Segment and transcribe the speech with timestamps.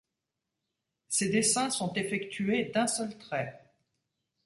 [1.09, 3.63] Ses dessins sont effectués d’un seul trait.